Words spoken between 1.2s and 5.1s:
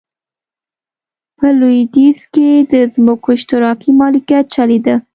په لوېدیځ کې د ځمکو اشتراکي مالکیت چلېده.